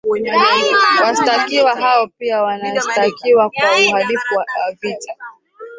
[1.03, 5.13] Washtakiwa hao pia wanashtakiwa kwa uhalifu wa vita